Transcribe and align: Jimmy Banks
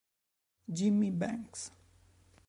Jimmy 0.67 1.11
Banks 1.13 1.69